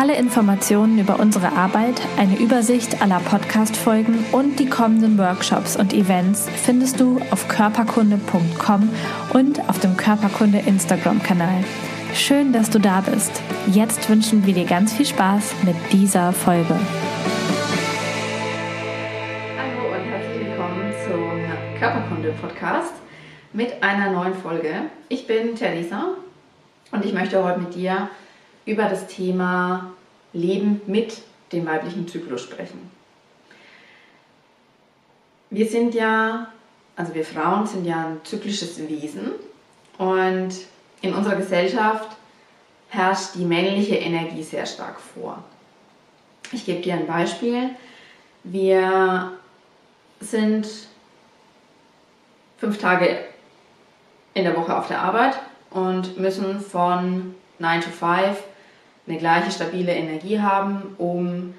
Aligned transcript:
Alle 0.00 0.14
Informationen 0.14 1.00
über 1.00 1.18
unsere 1.18 1.54
Arbeit, 1.54 2.00
eine 2.18 2.38
Übersicht 2.38 3.02
aller 3.02 3.18
Podcast-Folgen 3.18 4.26
und 4.30 4.60
die 4.60 4.68
kommenden 4.68 5.18
Workshops 5.18 5.74
und 5.74 5.92
Events 5.92 6.48
findest 6.48 7.00
du 7.00 7.20
auf 7.32 7.48
körperkunde.com 7.48 8.90
und 9.34 9.68
auf 9.68 9.80
dem 9.80 9.96
Körperkunde 9.96 10.58
Instagram-Kanal. 10.58 11.64
Schön, 12.14 12.52
dass 12.52 12.70
du 12.70 12.78
da 12.78 13.00
bist. 13.00 13.42
Jetzt 13.72 14.08
wünschen 14.08 14.46
wir 14.46 14.54
dir 14.54 14.66
ganz 14.66 14.92
viel 14.92 15.04
Spaß 15.04 15.64
mit 15.64 15.74
dieser 15.90 16.32
Folge. 16.32 16.78
Hallo 19.58 19.96
und 19.96 20.04
herzlich 20.12 20.46
willkommen 20.46 20.92
zum 21.08 21.80
Körperkunde-Podcast 21.80 22.92
mit 23.52 23.82
einer 23.82 24.12
neuen 24.12 24.34
Folge. 24.34 24.74
Ich 25.08 25.26
bin 25.26 25.56
Theresa 25.56 26.10
und 26.92 27.04
ich 27.04 27.12
möchte 27.12 27.42
heute 27.42 27.58
mit 27.58 27.74
dir 27.74 28.08
über 28.68 28.84
das 28.84 29.06
Thema 29.06 29.92
Leben 30.34 30.82
mit 30.86 31.22
dem 31.52 31.64
weiblichen 31.66 32.06
Zyklus 32.06 32.42
sprechen. 32.42 32.90
Wir 35.48 35.66
sind 35.66 35.94
ja, 35.94 36.52
also 36.94 37.14
wir 37.14 37.24
Frauen 37.24 37.66
sind 37.66 37.86
ja 37.86 38.08
ein 38.08 38.20
zyklisches 38.24 38.78
Wesen 38.86 39.32
und 39.96 40.50
in 41.00 41.14
unserer 41.14 41.36
Gesellschaft 41.36 42.14
herrscht 42.90 43.36
die 43.36 43.46
männliche 43.46 43.96
Energie 43.96 44.42
sehr 44.42 44.66
stark 44.66 45.00
vor. 45.00 45.42
Ich 46.52 46.66
gebe 46.66 46.82
dir 46.82 46.94
ein 46.94 47.06
Beispiel. 47.06 47.70
Wir 48.44 49.32
sind 50.20 50.68
fünf 52.58 52.76
Tage 52.76 53.24
in 54.34 54.44
der 54.44 54.54
Woche 54.54 54.76
auf 54.76 54.88
der 54.88 55.00
Arbeit 55.00 55.38
und 55.70 56.18
müssen 56.18 56.60
von 56.60 57.34
9 57.58 57.80
to 57.80 57.90
5 57.90 58.42
eine 59.08 59.18
gleiche 59.18 59.50
stabile 59.50 59.92
Energie 59.92 60.40
haben, 60.40 60.94
um 60.98 61.54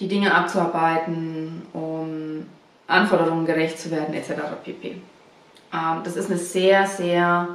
die 0.00 0.08
Dinge 0.08 0.34
abzuarbeiten, 0.34 1.62
um 1.72 2.46
Anforderungen 2.86 3.46
gerecht 3.46 3.78
zu 3.78 3.90
werden, 3.90 4.14
etc. 4.14 4.32
pp. 4.64 4.96
Ähm, 5.72 6.00
das 6.04 6.16
ist 6.16 6.30
eine 6.30 6.38
sehr, 6.38 6.86
sehr 6.86 7.48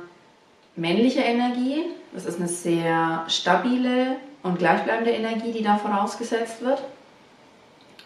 männliche 0.75 1.21
Energie, 1.21 1.85
das 2.13 2.25
ist 2.25 2.39
eine 2.39 2.47
sehr 2.47 3.25
stabile 3.27 4.17
und 4.43 4.59
gleichbleibende 4.59 5.11
Energie, 5.11 5.51
die 5.51 5.63
da 5.63 5.77
vorausgesetzt 5.77 6.61
wird. 6.61 6.83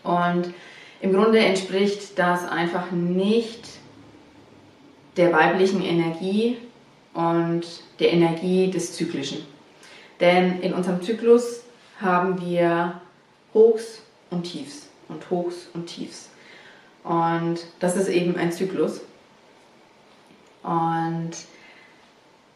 Und 0.03 0.53
im 1.01 1.13
Grunde 1.13 1.39
entspricht 1.39 2.17
das 2.17 2.47
einfach 2.47 2.91
nicht 2.91 3.67
der 5.17 5.31
weiblichen 5.33 5.83
Energie 5.83 6.57
und 7.13 7.63
der 7.99 8.13
Energie 8.13 8.71
des 8.71 8.93
Zyklischen. 8.93 9.45
Denn 10.21 10.61
in 10.61 10.73
unserem 10.73 11.01
Zyklus 11.01 11.61
haben 11.99 12.39
wir 12.39 13.01
Hochs 13.53 14.01
und 14.29 14.43
Tiefs 14.43 14.87
und 15.09 15.29
Hochs 15.29 15.67
und 15.73 15.87
Tiefs. 15.87 16.29
Und 17.03 17.59
das 17.79 17.95
ist 17.95 18.07
eben 18.07 18.37
ein 18.37 18.51
Zyklus. 18.51 19.01
Und 20.61 21.31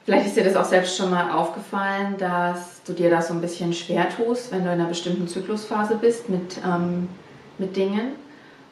vielleicht 0.05 0.27
ist 0.27 0.37
dir 0.37 0.43
das 0.43 0.55
auch 0.55 0.65
selbst 0.65 0.95
schon 0.95 1.09
mal 1.09 1.31
aufgefallen, 1.31 2.15
dass 2.19 2.83
du 2.83 2.93
dir 2.93 3.09
das 3.09 3.29
so 3.29 3.33
ein 3.33 3.41
bisschen 3.41 3.73
schwer 3.73 4.07
tust, 4.09 4.51
wenn 4.51 4.63
du 4.63 4.71
in 4.71 4.79
einer 4.79 4.87
bestimmten 4.87 5.27
Zyklusphase 5.27 5.95
bist 5.95 6.29
mit, 6.29 6.59
ähm, 6.63 7.09
mit 7.57 7.75
Dingen. 7.75 8.13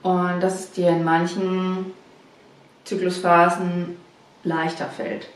Und 0.03 0.41
dass 0.41 0.59
es 0.59 0.71
dir 0.71 0.89
in 0.89 1.03
manchen 1.03 1.93
Zyklusphasen 2.83 3.97
leichter 4.43 4.87
fällt. 4.87 5.27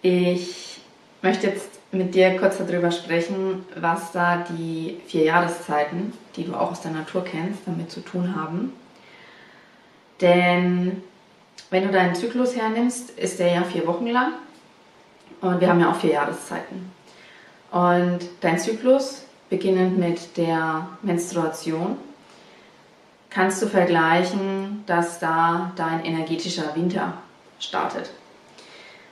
Ich 0.00 0.80
möchte 1.20 1.48
jetzt 1.48 1.75
mit 1.96 2.14
dir 2.14 2.36
kurz 2.36 2.58
darüber 2.58 2.90
sprechen, 2.90 3.64
was 3.74 4.12
da 4.12 4.44
die 4.48 5.00
vier 5.06 5.24
Jahreszeiten, 5.24 6.12
die 6.36 6.44
du 6.44 6.54
auch 6.54 6.72
aus 6.72 6.80
der 6.80 6.92
Natur 6.92 7.24
kennst, 7.24 7.60
damit 7.66 7.90
zu 7.90 8.00
tun 8.00 8.34
haben. 8.36 8.72
Denn 10.20 11.02
wenn 11.70 11.84
du 11.84 11.92
deinen 11.92 12.14
Zyklus 12.14 12.56
hernimmst, 12.56 13.10
ist 13.10 13.38
der 13.38 13.52
ja 13.52 13.62
vier 13.62 13.86
Wochen 13.86 14.06
lang 14.06 14.32
und 15.40 15.60
wir 15.60 15.68
haben 15.68 15.80
ja 15.80 15.90
auch 15.90 15.96
vier 15.96 16.12
Jahreszeiten. 16.12 16.90
Und 17.70 18.20
dein 18.40 18.58
Zyklus, 18.58 19.24
beginnend 19.50 19.98
mit 19.98 20.36
der 20.36 20.88
Menstruation, 21.02 21.98
kannst 23.30 23.60
du 23.60 23.66
vergleichen, 23.66 24.84
dass 24.86 25.18
da 25.18 25.72
dein 25.76 26.04
energetischer 26.04 26.74
Winter 26.74 27.14
startet. 27.58 28.10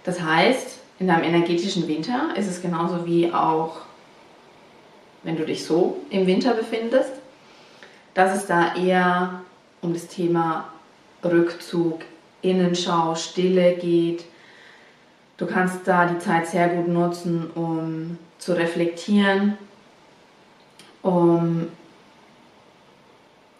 Das 0.04 0.20
heißt, 0.20 0.78
in 1.04 1.08
deinem 1.08 1.24
energetischen 1.24 1.86
Winter 1.86 2.30
ist 2.34 2.48
es 2.48 2.62
genauso 2.62 3.04
wie 3.04 3.30
auch, 3.30 3.82
wenn 5.22 5.36
du 5.36 5.44
dich 5.44 5.62
so 5.62 5.98
im 6.08 6.26
Winter 6.26 6.54
befindest, 6.54 7.12
dass 8.14 8.34
es 8.34 8.46
da 8.46 8.74
eher 8.74 9.42
um 9.82 9.92
das 9.92 10.06
Thema 10.06 10.68
Rückzug, 11.22 12.00
Innenschau, 12.40 13.16
Stille 13.16 13.74
geht. 13.74 14.24
Du 15.36 15.44
kannst 15.44 15.86
da 15.86 16.06
die 16.06 16.18
Zeit 16.20 16.46
sehr 16.46 16.70
gut 16.70 16.88
nutzen, 16.88 17.50
um 17.54 18.16
zu 18.38 18.54
reflektieren, 18.56 19.58
um 21.02 21.68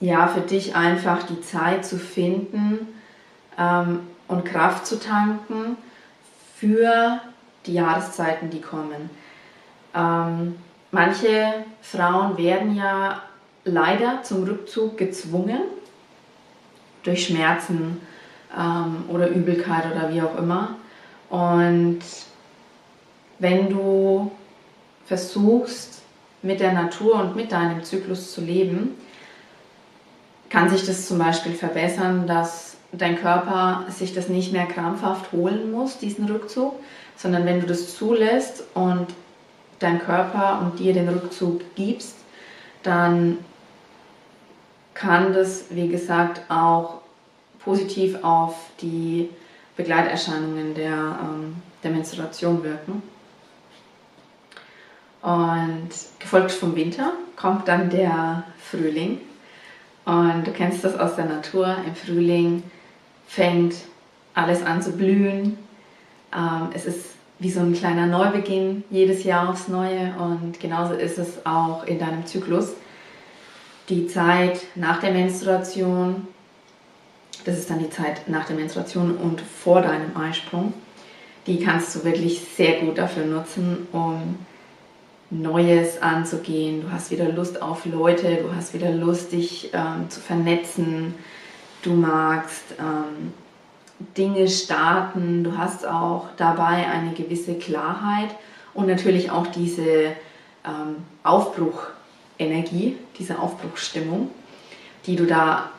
ja 0.00 0.28
für 0.28 0.40
dich 0.40 0.74
einfach 0.74 1.24
die 1.24 1.42
Zeit 1.42 1.84
zu 1.84 1.98
finden 1.98 2.88
ähm, 3.58 4.00
und 4.28 4.46
Kraft 4.46 4.86
zu 4.86 4.98
tanken 4.98 5.76
für 6.56 7.20
die 7.66 7.74
Jahreszeiten, 7.74 8.50
die 8.50 8.60
kommen. 8.60 9.10
Ähm, 9.94 10.56
manche 10.90 11.64
Frauen 11.82 12.36
werden 12.36 12.76
ja 12.76 13.22
leider 13.64 14.22
zum 14.22 14.44
Rückzug 14.44 14.96
gezwungen 14.96 15.60
durch 17.02 17.26
Schmerzen 17.26 18.00
ähm, 18.56 19.04
oder 19.08 19.28
Übelkeit 19.28 19.84
oder 19.94 20.12
wie 20.12 20.22
auch 20.22 20.36
immer. 20.36 20.76
Und 21.30 22.00
wenn 23.38 23.70
du 23.70 24.30
versuchst, 25.06 25.94
mit 26.44 26.60
der 26.60 26.72
Natur 26.72 27.14
und 27.20 27.36
mit 27.36 27.50
deinem 27.50 27.82
Zyklus 27.82 28.32
zu 28.32 28.42
leben, 28.42 28.94
kann 30.50 30.68
sich 30.68 30.84
das 30.86 31.08
zum 31.08 31.18
Beispiel 31.18 31.54
verbessern, 31.54 32.26
dass 32.26 32.73
dein 32.98 33.16
Körper 33.20 33.84
sich 33.88 34.14
das 34.14 34.28
nicht 34.28 34.52
mehr 34.52 34.66
krampfhaft 34.66 35.32
holen 35.32 35.70
muss, 35.70 35.98
diesen 35.98 36.26
Rückzug, 36.26 36.74
sondern 37.16 37.44
wenn 37.46 37.60
du 37.60 37.66
das 37.66 37.96
zulässt 37.96 38.64
und 38.74 39.06
dein 39.78 39.98
Körper 40.00 40.60
und 40.60 40.78
dir 40.78 40.92
den 40.92 41.08
Rückzug 41.08 41.62
gibst, 41.74 42.16
dann 42.82 43.38
kann 44.94 45.32
das, 45.32 45.66
wie 45.70 45.88
gesagt, 45.88 46.42
auch 46.50 47.00
positiv 47.58 48.22
auf 48.22 48.54
die 48.80 49.28
Begleiterscheinungen 49.76 50.74
der, 50.74 51.18
ähm, 51.22 51.56
der 51.82 51.90
Menstruation 51.90 52.62
wirken. 52.62 53.02
Und 55.22 55.88
gefolgt 56.18 56.52
vom 56.52 56.76
Winter 56.76 57.12
kommt 57.34 57.66
dann 57.66 57.88
der 57.88 58.44
Frühling. 58.58 59.20
Und 60.04 60.46
du 60.46 60.52
kennst 60.52 60.84
das 60.84 60.98
aus 60.98 61.16
der 61.16 61.24
Natur. 61.24 61.76
Im 61.86 61.94
Frühling 61.94 62.62
fängt 63.26 63.74
alles 64.34 64.62
an 64.62 64.82
zu 64.82 64.92
blühen. 64.92 65.58
Ähm, 66.34 66.68
es 66.74 66.86
ist 66.86 67.14
wie 67.38 67.50
so 67.50 67.60
ein 67.60 67.74
kleiner 67.74 68.06
Neubeginn 68.06 68.84
jedes 68.90 69.24
Jahr 69.24 69.48
aufs 69.48 69.68
Neue 69.68 70.14
und 70.18 70.60
genauso 70.60 70.94
ist 70.94 71.18
es 71.18 71.44
auch 71.44 71.84
in 71.84 71.98
deinem 71.98 72.26
Zyklus. 72.26 72.74
Die 73.88 74.06
Zeit 74.06 74.60
nach 74.74 75.00
der 75.00 75.12
Menstruation, 75.12 76.28
das 77.44 77.58
ist 77.58 77.68
dann 77.68 77.80
die 77.80 77.90
Zeit 77.90 78.28
nach 78.28 78.46
der 78.46 78.56
Menstruation 78.56 79.16
und 79.16 79.40
vor 79.40 79.82
deinem 79.82 80.16
Eisprung, 80.16 80.72
die 81.46 81.58
kannst 81.58 81.94
du 81.94 82.04
wirklich 82.04 82.40
sehr 82.40 82.80
gut 82.80 82.96
dafür 82.96 83.26
nutzen, 83.26 83.86
um 83.92 84.38
Neues 85.30 86.00
anzugehen. 86.00 86.82
Du 86.82 86.92
hast 86.92 87.10
wieder 87.10 87.28
Lust 87.30 87.60
auf 87.60 87.84
Leute, 87.84 88.36
du 88.36 88.54
hast 88.54 88.72
wieder 88.72 88.90
Lust, 88.90 89.32
dich 89.32 89.70
ähm, 89.72 90.08
zu 90.08 90.20
vernetzen, 90.20 91.14
du 91.84 91.92
magst 91.92 92.64
ähm, 92.78 93.32
Dinge 94.16 94.48
starten, 94.48 95.44
du 95.44 95.56
hast 95.56 95.86
auch 95.86 96.28
dabei 96.36 96.86
eine 96.86 97.12
gewisse 97.12 97.54
Klarheit 97.54 98.30
und 98.72 98.86
natürlich 98.86 99.30
auch 99.30 99.46
diese 99.46 100.12
ähm, 100.64 100.96
Aufbruchenergie, 101.22 102.96
diese 103.18 103.38
Aufbruchsstimmung, 103.38 104.30
die 105.06 105.16
du 105.16 105.26
da 105.26 105.70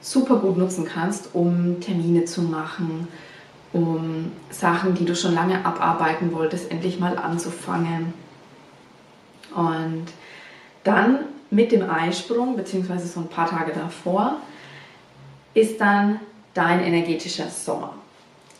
super 0.00 0.36
gut 0.36 0.56
nutzen 0.56 0.84
kannst, 0.84 1.34
um 1.34 1.80
Termine 1.80 2.26
zu 2.26 2.42
machen, 2.42 3.08
um 3.72 4.30
Sachen, 4.50 4.94
die 4.94 5.04
du 5.04 5.16
schon 5.16 5.34
lange 5.34 5.64
abarbeiten 5.64 6.32
wolltest, 6.32 6.70
endlich 6.70 7.00
mal 7.00 7.18
anzufangen. 7.18 8.12
Und 9.54 10.04
dann 10.84 11.20
mit 11.50 11.72
dem 11.72 11.88
Eisprung, 11.88 12.56
beziehungsweise 12.56 13.08
so 13.08 13.20
ein 13.20 13.28
paar 13.28 13.48
Tage 13.48 13.72
davor, 13.72 14.36
ist 15.54 15.80
dann 15.80 16.20
dein 16.52 16.80
energetischer 16.80 17.48
Sommer. 17.48 17.94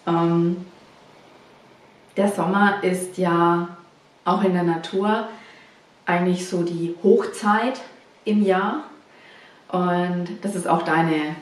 Ähm, 0.07 0.65
der 2.17 2.31
Sommer 2.31 2.83
ist 2.83 3.19
ja 3.19 3.69
auch 4.25 4.43
in 4.43 4.55
der 4.55 4.63
Natur 4.63 5.29
eigentlich 6.07 6.49
so 6.49 6.63
die 6.63 6.95
Hochzeit 7.03 7.81
im 8.25 8.43
Jahr. 8.43 8.85
Und 9.69 10.29
das 10.43 10.55
ist 10.55 10.69
auch 10.69 10.83
deine 10.83 11.37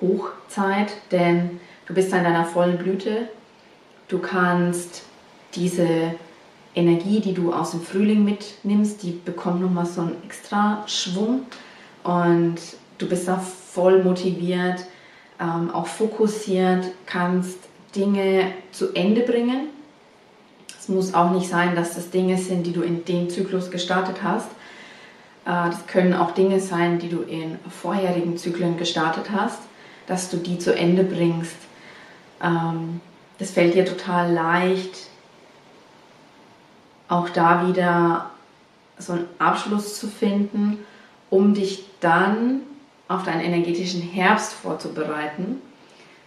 Hochzeit, 0.00 0.92
denn 1.10 1.60
du 1.86 1.94
bist 1.94 2.12
in 2.12 2.24
deiner 2.24 2.44
vollen 2.44 2.78
Blüte. 2.78 3.28
Du 4.08 4.18
kannst 4.18 5.02
diese 5.54 6.14
Energie, 6.74 7.20
die 7.20 7.34
du 7.34 7.52
aus 7.52 7.72
dem 7.72 7.82
Frühling 7.82 8.24
mitnimmst, 8.24 9.02
die 9.02 9.10
bekommt 9.10 9.60
nochmal 9.60 9.86
so 9.86 10.02
einen 10.02 10.16
extra 10.24 10.84
Schwung 10.86 11.42
und 12.04 12.56
du 13.00 13.08
bist 13.08 13.26
da 13.26 13.38
voll 13.38 14.04
motiviert, 14.04 14.84
ähm, 15.40 15.70
auch 15.70 15.86
fokussiert, 15.86 16.84
kannst 17.06 17.58
Dinge 17.96 18.52
zu 18.72 18.94
Ende 18.94 19.22
bringen. 19.22 19.68
Es 20.78 20.88
muss 20.88 21.14
auch 21.14 21.30
nicht 21.30 21.48
sein, 21.48 21.74
dass 21.74 21.94
das 21.94 22.10
Dinge 22.10 22.36
sind, 22.38 22.66
die 22.66 22.72
du 22.72 22.82
in 22.82 23.04
dem 23.04 23.28
Zyklus 23.30 23.70
gestartet 23.70 24.22
hast. 24.22 24.48
Äh, 25.44 25.70
das 25.70 25.86
können 25.86 26.14
auch 26.14 26.32
Dinge 26.32 26.60
sein, 26.60 26.98
die 26.98 27.08
du 27.08 27.22
in 27.22 27.58
vorherigen 27.68 28.36
Zyklen 28.36 28.76
gestartet 28.76 29.30
hast, 29.32 29.60
dass 30.06 30.30
du 30.30 30.36
die 30.36 30.58
zu 30.58 30.74
Ende 30.74 31.02
bringst. 31.02 31.56
Ähm, 32.42 33.00
das 33.38 33.50
fällt 33.50 33.74
dir 33.74 33.86
total 33.86 34.32
leicht, 34.32 35.08
auch 37.08 37.30
da 37.30 37.66
wieder 37.66 38.30
so 38.98 39.14
einen 39.14 39.26
Abschluss 39.38 39.98
zu 39.98 40.08
finden, 40.08 40.78
um 41.30 41.54
dich 41.54 41.84
dann 42.00 42.60
auf 43.10 43.24
deinen 43.24 43.40
energetischen 43.40 44.00
Herbst 44.00 44.52
vorzubereiten, 44.52 45.60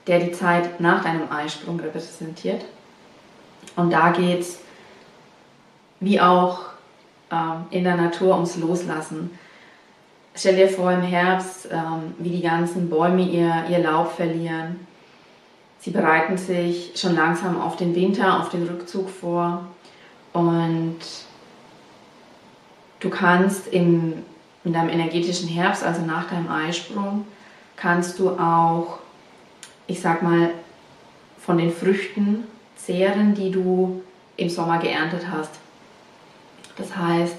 der 0.06 0.20
die 0.20 0.34
Zeit 0.34 0.82
nach 0.82 1.02
deinem 1.02 1.32
Eisprung 1.32 1.80
repräsentiert. 1.80 2.66
Und 3.78 3.92
da 3.92 4.12
geht 4.12 4.42
es, 4.42 4.60
wie 6.02 6.20
auch 6.20 6.60
ähm, 7.32 7.66
in 7.70 7.86
der 7.86 7.96
Natur, 7.96 8.36
ums 8.36 8.58
Loslassen. 8.58 9.32
Stell 10.36 10.58
dir 10.58 10.68
vor 10.68 10.92
im 10.92 11.04
Herbst, 11.04 11.70
ähm, 11.72 12.16
wie 12.18 12.32
die 12.32 12.42
ganzen 12.42 12.90
Bäume 12.90 13.22
ihr, 13.22 13.64
ihr 13.70 13.80
Laub 13.80 14.12
verlieren. 14.12 14.86
Sie 15.80 15.92
bereiten 15.92 16.38
sich 16.38 16.92
schon 16.96 17.16
langsam 17.16 17.62
auf 17.62 17.78
den 17.78 17.96
Winter, 17.96 18.42
auf 18.42 18.50
den 18.50 18.68
Rückzug 18.68 19.10
vor. 19.10 19.66
Und 20.34 20.98
du 23.00 23.10
kannst 23.10 23.68
im, 23.68 24.24
in 24.64 24.74
deinem 24.74 24.90
energetischen 24.90 25.50
Herbst, 25.50 25.84
also 25.84 26.02
nach 26.02 26.30
deinem 26.30 26.50
Eisprung, 26.50 27.26
kannst 27.76 28.20
du 28.20 28.30
auch, 28.32 29.00
ich 29.88 30.00
sag 30.00 30.24
mal, 30.24 30.52
von 31.40 31.58
den 31.58 31.72
Früchten 31.72 32.46
zehren, 32.76 33.34
die 33.34 33.52
du 33.52 34.02
im 34.38 34.50
Sommer 34.50 34.80
geerntet 34.80 35.24
hast. 35.30 35.52
Das 36.78 36.96
heißt, 36.96 37.36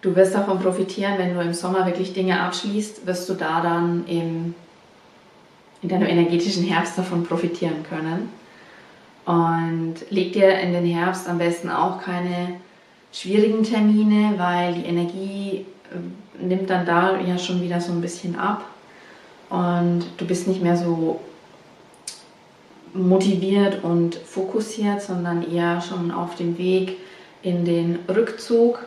du 0.00 0.16
wirst 0.16 0.34
davon 0.34 0.58
profitieren, 0.58 1.18
wenn 1.18 1.34
du 1.34 1.40
im 1.40 1.52
Sommer 1.52 1.86
wirklich 1.86 2.12
Dinge 2.12 2.40
abschließt, 2.40 3.06
wirst 3.06 3.28
du 3.28 3.34
da 3.34 3.60
dann 3.60 4.06
im, 4.06 4.54
in 5.82 5.88
deinem 5.88 6.08
energetischen 6.08 6.64
Herbst 6.64 6.96
davon 6.96 7.24
profitieren 7.24 7.84
können. 7.88 8.30
Und 9.26 9.96
leg 10.10 10.32
dir 10.32 10.58
in 10.58 10.72
den 10.72 10.86
Herbst 10.86 11.28
am 11.28 11.38
besten 11.38 11.68
auch 11.68 12.00
keine 12.00 12.54
schwierigen 13.12 13.62
Termine, 13.62 14.34
weil 14.36 14.74
die 14.74 14.86
Energie 14.86 15.66
nimmt 16.38 16.70
dann 16.70 16.86
da 16.86 17.18
ja 17.18 17.38
schon 17.38 17.60
wieder 17.62 17.80
so 17.80 17.92
ein 17.92 18.00
bisschen 18.00 18.38
ab 18.38 18.64
und 19.48 20.04
du 20.16 20.26
bist 20.26 20.46
nicht 20.46 20.62
mehr 20.62 20.76
so 20.76 21.20
motiviert 22.92 23.84
und 23.84 24.14
fokussiert, 24.16 25.02
sondern 25.02 25.48
eher 25.48 25.80
schon 25.80 26.10
auf 26.10 26.34
dem 26.34 26.58
Weg 26.58 26.98
in 27.42 27.64
den 27.64 28.00
Rückzug. 28.08 28.84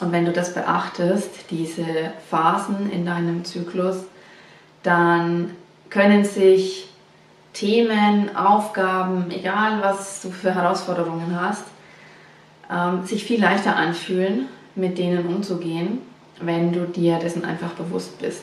Und 0.00 0.12
wenn 0.12 0.24
du 0.24 0.32
das 0.32 0.54
beachtest, 0.54 1.50
diese 1.50 1.84
Phasen 2.30 2.90
in 2.90 3.04
deinem 3.04 3.44
Zyklus, 3.44 4.04
dann 4.82 5.50
können 5.88 6.24
sich 6.24 6.88
Themen, 7.52 8.34
Aufgaben, 8.36 9.30
egal 9.30 9.82
was 9.82 10.22
du 10.22 10.30
für 10.30 10.54
Herausforderungen 10.54 11.38
hast, 11.38 11.64
ähm, 12.70 13.04
sich 13.04 13.24
viel 13.24 13.40
leichter 13.40 13.76
anfühlen, 13.76 14.48
mit 14.80 14.98
denen 14.98 15.26
umzugehen, 15.26 15.98
wenn 16.40 16.72
du 16.72 16.86
dir 16.86 17.18
dessen 17.18 17.44
einfach 17.44 17.72
bewusst 17.72 18.18
bist. 18.18 18.42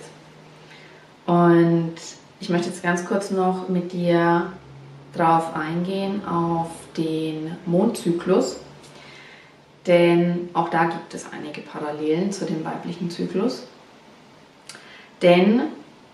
Und 1.26 1.96
ich 2.40 2.50
möchte 2.50 2.70
jetzt 2.70 2.84
ganz 2.84 3.06
kurz 3.06 3.32
noch 3.32 3.68
mit 3.68 3.92
dir 3.92 4.54
drauf 5.14 5.56
eingehen, 5.56 6.26
auf 6.26 6.70
den 6.96 7.58
Mondzyklus. 7.66 8.58
Denn 9.88 10.50
auch 10.54 10.70
da 10.70 10.86
gibt 10.86 11.14
es 11.14 11.26
einige 11.32 11.62
Parallelen 11.62 12.32
zu 12.32 12.46
dem 12.46 12.64
weiblichen 12.64 13.10
Zyklus. 13.10 13.64
Denn, 15.22 15.62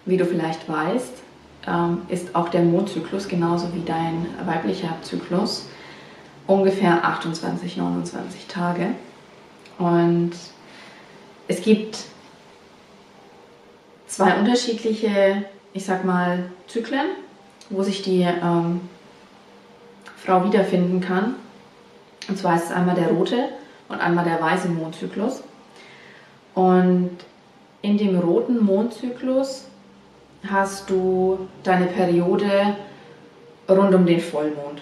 wie 0.06 0.18
du 0.18 0.26
vielleicht 0.26 0.70
weißt, 0.70 1.14
ähm, 1.68 2.04
ist 2.08 2.36
auch 2.36 2.50
der 2.50 2.62
Mondzyklus 2.62 3.28
genauso 3.28 3.74
wie 3.74 3.84
dein 3.84 4.28
weiblicher 4.46 4.96
Zyklus 5.02 5.68
ungefähr 6.48 7.04
28, 7.06 7.78
29 7.78 8.48
Tage. 8.48 8.90
Und 9.84 10.32
es 11.50 11.62
gibt 11.62 11.98
zwei 14.08 14.34
unterschiedliche, 14.40 15.44
ich 15.74 15.84
sag 15.84 16.06
mal, 16.06 16.46
Zyklen, 16.68 17.08
wo 17.70 17.84
sich 17.84 18.02
die 18.02 18.22
ähm, 18.22 18.80
Frau 20.16 20.46
wiederfinden 20.46 21.02
kann. 21.02 21.36
Und 22.30 22.38
zwar 22.38 22.56
ist 22.56 22.66
es 22.66 22.72
einmal 22.72 22.96
der 22.96 23.10
rote 23.10 23.50
und 23.90 24.00
einmal 24.00 24.24
der 24.24 24.42
weiße 24.42 24.70
Mondzyklus. 24.70 25.44
Und 26.56 27.18
in 27.82 27.98
dem 27.98 28.18
roten 28.18 28.64
Mondzyklus 28.64 29.66
hast 30.50 30.90
du 30.90 31.50
deine 31.64 31.88
Periode 31.88 32.78
rund 33.68 33.94
um 33.94 34.06
den 34.06 34.22
Vollmond. 34.22 34.82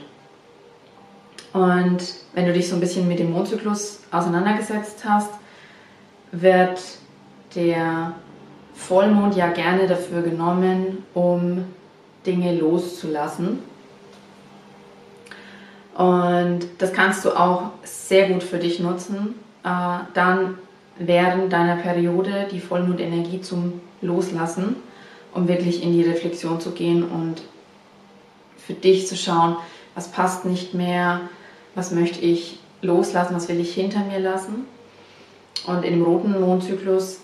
Und 1.54 2.02
wenn 2.34 2.46
du 2.46 2.54
dich 2.54 2.70
so 2.70 2.76
ein 2.76 2.80
bisschen 2.80 3.08
mit 3.08 3.20
dem 3.20 3.32
Mondzyklus 3.32 4.00
auseinandergesetzt 4.12 5.04
hast, 5.06 5.32
wird 6.32 6.82
der 7.56 8.14
Vollmond 8.74 9.36
ja 9.36 9.50
gerne 9.50 9.88
dafür 9.88 10.22
genommen, 10.22 11.04
um 11.14 11.66
Dinge 12.26 12.56
loszulassen. 12.56 13.60
Und 15.96 16.62
das 16.78 16.94
kannst 16.94 17.26
du 17.26 17.32
auch 17.32 17.72
sehr 17.84 18.30
gut 18.30 18.44
für 18.44 18.58
dich 18.58 18.80
nutzen, 18.80 19.36
äh, 19.64 19.98
dann 20.14 20.58
während 20.98 21.52
deiner 21.52 21.76
Periode 21.76 22.48
die 22.50 22.62
Vollmondenergie 22.62 23.42
zum 23.42 23.82
Loslassen 24.02 24.78
um 25.34 25.48
wirklich 25.48 25.84
in 25.84 25.94
die 25.94 26.04
Reflexion 26.04 26.60
zu 26.60 26.72
gehen 26.72 27.04
und 27.04 27.42
für 28.58 28.74
dich 28.74 29.08
zu 29.08 29.16
schauen, 29.16 29.58
was 29.96 30.10
passt 30.10 30.46
nicht 30.46 30.74
mehr, 30.74 31.22
was 31.76 31.92
möchte 31.92 32.20
ich 32.20 32.60
loslassen, 32.82 33.36
was 33.36 33.48
will 33.48 33.60
ich 33.60 33.74
hinter 33.74 34.00
mir 34.00 34.20
lassen. 34.20 34.66
Und 35.68 35.84
im 35.84 36.02
roten 36.02 36.40
Mondzyklus 36.40 37.20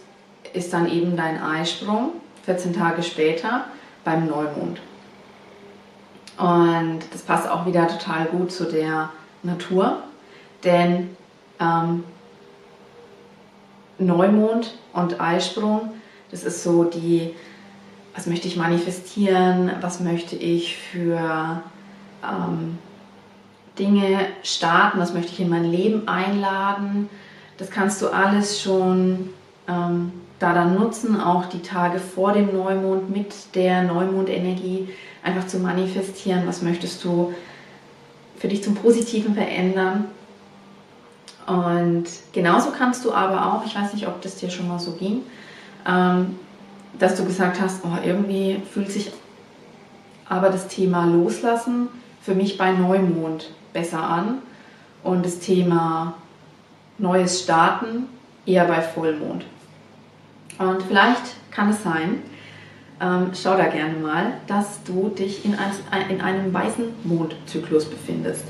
ist 0.53 0.73
dann 0.73 0.89
eben 0.89 1.17
dein 1.17 1.41
Eisprung 1.41 2.11
14 2.45 2.73
Tage 2.73 3.03
später 3.03 3.65
beim 4.03 4.27
Neumond. 4.27 4.79
Und 6.37 6.99
das 7.11 7.23
passt 7.23 7.49
auch 7.49 7.65
wieder 7.65 7.87
total 7.87 8.25
gut 8.25 8.51
zu 8.51 8.65
der 8.65 9.09
Natur, 9.41 10.03
denn 10.63 11.15
ähm, 11.59 12.03
Neumond 13.97 14.77
und 14.93 15.19
Eisprung, 15.19 15.93
das 16.29 16.43
ist 16.43 16.63
so 16.63 16.83
die 16.83 17.33
was 18.17 18.25
möchte 18.25 18.47
ich 18.47 18.57
manifestieren, 18.57 19.71
was 19.79 19.99
möchte 19.99 20.35
ich 20.35 20.75
für 20.75 21.61
ähm, 22.23 22.79
Dinge 23.79 24.27
starten, 24.43 25.00
was 25.00 25.13
möchte 25.13 25.31
ich 25.34 25.39
in 25.39 25.50
mein 25.50 25.69
Leben 25.69 26.07
einladen. 26.07 27.10
Das 27.57 27.69
kannst 27.69 28.01
du 28.01 28.07
alles 28.07 28.62
schon 28.62 29.29
ähm, 29.67 30.12
da 30.39 30.53
dann 30.53 30.75
nutzen, 30.75 31.19
auch 31.19 31.46
die 31.46 31.62
Tage 31.62 32.00
vor 32.00 32.34
dem 32.34 32.53
Neumond 32.53 33.10
mit 33.10 33.55
der 33.55 33.84
Neumondenergie 33.84 34.89
einfach 35.24 35.48
zu 35.48 35.60
manifestieren, 35.60 36.43
was 36.46 36.62
möchtest 36.62 37.03
du 37.03 37.34
für 38.38 38.48
dich 38.48 38.63
zum 38.63 38.75
Positiven 38.75 39.34
verändern. 39.34 40.05
Und 41.48 42.05
genauso 42.34 42.72
kannst 42.72 43.03
du 43.05 43.13
aber 43.13 43.53
auch, 43.53 43.65
ich 43.65 43.75
weiß 43.75 43.93
nicht, 43.93 44.07
ob 44.07 44.22
das 44.22 44.36
dir 44.36 44.50
schon 44.50 44.67
mal 44.67 44.79
so 44.79 44.91
ging, 44.91 45.22
ähm, 45.88 46.38
dass 47.00 47.15
du 47.15 47.25
gesagt 47.25 47.60
hast, 47.60 47.84
oh, 47.84 47.98
irgendwie 48.05 48.62
fühlt 48.72 48.91
sich 48.91 49.12
aber 50.29 50.50
das 50.50 50.67
Thema 50.67 51.05
Loslassen 51.05 51.88
für 52.22 52.36
mich 52.36 52.57
bei 52.57 52.72
Neumond 52.72 53.50
besser 53.77 54.01
an 54.01 54.39
und 55.03 55.24
das 55.24 55.38
Thema 55.38 56.15
Neues 56.98 57.43
Starten 57.43 58.07
eher 58.48 58.65
bei 58.65 58.81
Vollmond. 58.81 59.46
Und 60.57 60.81
vielleicht 60.81 61.22
kann 61.51 61.69
es 61.69 61.84
sein, 61.84 62.24
ähm, 63.00 63.29
schau 63.36 63.55
da 63.55 63.67
gerne 63.67 63.93
mal, 64.00 64.34
dass 64.48 64.81
du 64.84 65.10
dich 65.10 65.46
in, 65.46 65.53
ein, 65.53 66.10
in 66.10 66.22
einem 66.22 66.51
weißen 66.51 66.86
Mondzyklus 67.03 67.86
befindest. 67.86 68.46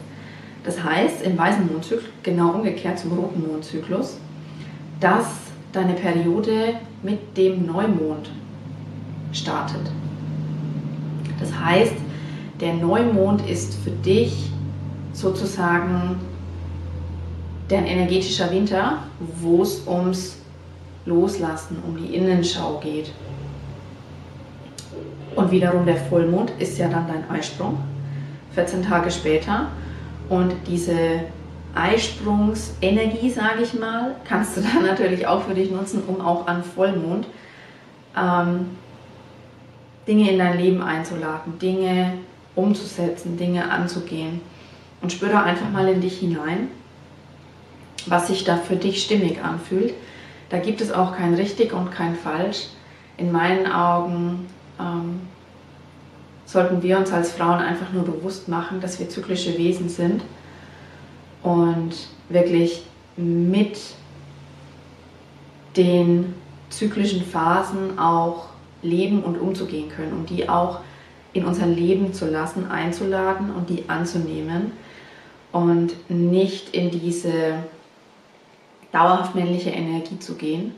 Das 0.64 0.82
heißt, 0.82 1.24
im 1.24 1.38
weißen 1.38 1.68
Mondzyklus, 1.70 2.10
genau 2.24 2.52
umgekehrt 2.52 2.98
zum 2.98 3.12
roten 3.12 3.46
Mondzyklus, 3.46 4.18
dass 5.02 5.28
deine 5.74 5.94
Periode 5.94 6.76
mit 7.04 7.36
dem 7.36 7.66
Neumond 7.66 8.32
startet. 9.34 9.92
Das 11.38 11.54
heißt, 11.54 11.96
der 12.62 12.74
Neumond 12.76 13.48
ist 13.48 13.76
für 13.84 13.92
dich 13.92 14.52
sozusagen 15.18 16.20
dein 17.68 17.88
energetischer 17.88 18.52
Winter, 18.52 19.00
wo 19.20 19.64
es 19.64 19.88
ums 19.88 20.38
Loslassen, 21.06 21.78
um 21.86 21.98
die 21.98 22.16
Innenschau 22.16 22.80
geht. 22.80 23.12
Und 25.36 25.52
wiederum 25.52 25.86
der 25.86 25.98
Vollmond 25.98 26.52
ist 26.60 26.78
ja 26.78 26.88
dann 26.88 27.08
dein 27.08 27.30
Eisprung, 27.30 27.80
14 28.54 28.84
Tage 28.84 29.10
später. 29.10 29.68
Und 30.30 30.54
diese 30.68 31.22
Eisprungsenergie, 31.74 33.30
sage 33.32 33.64
ich 33.64 33.74
mal, 33.74 34.16
kannst 34.24 34.58
du 34.58 34.62
dann 34.74 34.86
natürlich 34.86 35.26
auch 35.26 35.42
für 35.42 35.56
dich 35.56 35.72
nutzen, 35.72 36.04
um 36.06 36.22
auch 36.22 36.46
an 36.46 36.64
Vollmond 36.64 37.26
ähm, 38.16 38.68
Dinge 40.08 40.32
in 40.32 40.38
dein 40.38 40.60
Leben 40.60 40.82
einzuladen, 40.82 41.58
Dinge 41.60 42.14
umzusetzen, 42.56 43.36
Dinge 43.36 43.70
anzugehen. 43.70 44.42
Und 45.02 45.12
spür 45.12 45.30
da 45.30 45.44
einfach 45.44 45.70
mal 45.70 45.88
in 45.88 46.02
dich 46.02 46.20
hinein, 46.20 46.70
was 48.08 48.28
sich 48.28 48.44
da 48.44 48.58
für 48.58 48.76
dich 48.76 49.04
stimmig 49.04 49.44
anfühlt. 49.44 49.94
Da 50.50 50.60
gibt 50.60 50.82
es 50.82 50.92
auch 50.92 51.16
kein 51.16 51.34
richtig 51.34 51.74
und 51.74 51.92
kein 51.92 52.16
falsch. 52.16 52.68
In 53.18 53.32
meinen 53.32 53.72
Augen 53.72 54.48
ähm, 54.80 55.22
sollten 56.46 56.82
wir 56.82 56.98
uns 56.98 57.12
als 57.12 57.32
Frauen 57.32 57.60
einfach 57.60 57.92
nur 57.92 58.04
bewusst 58.04 58.48
machen, 58.48 58.80
dass 58.80 59.00
wir 59.00 59.10
zyklische 59.10 59.58
Wesen 59.58 59.90
sind 59.90 60.22
und 61.44 61.94
wirklich 62.30 62.84
mit 63.18 63.78
den 65.76 66.34
zyklischen 66.70 67.24
Phasen 67.24 68.00
auch 68.00 68.48
leben 68.82 69.24
und 69.24 69.40
umzugehen 69.40 69.90
können, 69.90 70.14
um 70.14 70.26
die 70.26 70.48
auch 70.48 70.80
in 71.34 71.46
unser 71.46 71.68
Leben 71.68 72.14
zu 72.14 72.30
lassen, 72.30 72.70
einzuladen 72.70 73.52
und 73.52 73.70
die 73.70 73.84
anzunehmen 73.88 74.72
und 75.58 75.96
nicht 76.08 76.76
in 76.76 76.92
diese 76.92 77.56
dauerhaft 78.92 79.34
männliche 79.34 79.72
Energie 79.72 80.20
zu 80.20 80.36
gehen, 80.36 80.76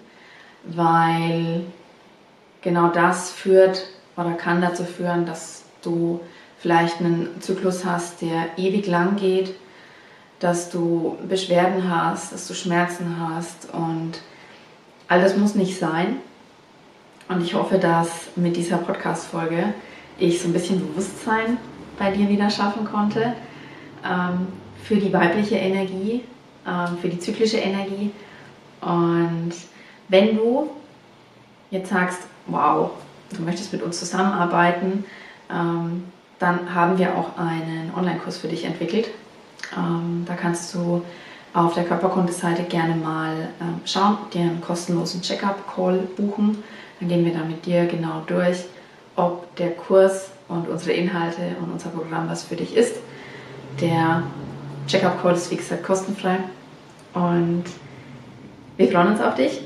weil 0.63 1.65
genau 2.62 2.88
das 2.88 3.29
führt 3.29 3.88
oder 4.15 4.31
kann 4.33 4.62
dazu 4.62 4.86
führen, 4.86 5.25
dass 5.25 5.63
du 5.81 6.21
vielleicht 6.59 7.01
einen 7.01 7.41
Zyklus 7.41 7.83
hast, 7.83 8.21
der 8.21 8.57
ewig 8.57 8.88
lang 8.88 9.17
geht, 9.17 9.53
dass 10.39 10.69
du 10.69 11.17
Beschwerden 11.27 11.93
hast, 11.93 12.31
dass 12.31 12.48
du 12.48 12.53
Schmerzen 12.53 13.17
hast 13.19 13.74
und 13.74 14.21
all 15.09 15.21
das 15.21 15.36
muss 15.36 15.55
nicht 15.55 15.77
sein. 15.77 16.17
Und 17.27 17.43
ich 17.43 17.53
hoffe, 17.53 17.79
dass 17.79 18.29
mit 18.38 18.55
dieser 18.55 18.77
Podcast-Folge 18.77 19.74
ich 20.17 20.41
so 20.41 20.48
ein 20.48 20.53
bisschen 20.53 20.79
Bewusstsein 20.79 21.57
bei 21.98 22.12
dir 22.12 22.29
wieder 22.29 22.50
schaffen 22.50 22.86
konnte 22.86 23.33
ähm, 24.05 24.48
für 24.83 24.95
die 24.95 25.12
weibliche 25.13 25.55
Energie, 25.55 26.24
ähm, 26.67 26.98
für 27.01 27.09
die 27.09 27.19
zyklische 27.19 27.57
Energie. 27.57 28.12
Und 28.81 29.51
wenn 30.07 30.36
du 30.36 30.69
jetzt 31.71 31.89
sagst, 31.89 32.21
wow, 32.48 32.91
du 33.36 33.41
möchtest 33.41 33.74
mit 33.74 33.81
uns 33.81 34.00
zusammenarbeiten, 34.00 35.05
ähm, 35.51 36.05
dann 36.39 36.74
haben 36.74 36.98
wir 36.98 37.15
auch 37.17 37.38
einen 37.38 37.91
Online-Kurs 37.95 38.38
für 38.38 38.48
dich 38.48 38.63
entwickelt. 38.63 39.09
Ähm, 39.77 40.24
da 40.25 40.36
kannst 40.36 40.74
du 40.74 41.03
auf 41.53 41.74
der 41.74 41.83
Körperkunde-Seite 41.83 42.63
gerne 42.63 42.95
mal 42.95 43.50
schauen, 43.83 44.17
dir 44.33 44.41
einen 44.41 44.62
kostenlosen 44.62 45.21
Check-up-Call 45.21 46.07
buchen. 46.15 46.63
Dann 47.00 47.09
gehen 47.09 47.25
wir 47.25 47.33
da 47.33 47.43
mit 47.43 47.65
dir 47.65 47.88
genau 47.88 48.21
durch, 48.27 48.65
ob 49.15 49.55
der 49.55 49.71
Kurs 49.71 50.29
und 50.48 50.67
unsere 50.67 50.93
Inhalte 50.93 51.55
und 51.62 51.71
unser 51.71 51.89
Programm 51.89 52.29
was 52.29 52.43
für 52.43 52.55
dich 52.55 52.75
ist. 52.75 52.95
Der 53.81 54.24
Check-up-Call 54.89 55.36
ist 55.36 55.51
wie 55.51 55.55
gesagt 55.55 55.84
kostenfrei 55.84 56.39
und 57.13 57.63
wir 58.75 58.91
freuen 58.91 59.10
uns 59.10 59.22
auf 59.22 59.36
dich. 59.36 59.62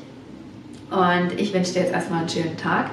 Und 0.92 1.40
ich 1.40 1.54
wünsche 1.54 1.74
dir 1.74 1.84
jetzt 1.84 1.94
erstmal 1.94 2.20
einen 2.20 2.30
schönen 2.30 2.58
Tag 2.58 2.92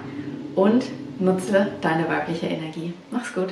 und 0.54 0.84
nutze 1.18 1.72
deine 1.80 2.08
weibliche 2.08 2.46
Energie. 2.46 2.94
Mach's 3.10 3.34
gut. 3.34 3.48